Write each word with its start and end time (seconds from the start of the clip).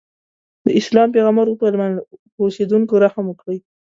د 0.65 0.67
اسلام 0.79 1.07
پیغمبر 1.15 1.45
وفرمایل 1.49 1.95
په 2.33 2.39
اوسېدونکو 2.47 2.93
رحم 3.03 3.25
وکړئ. 3.29 3.57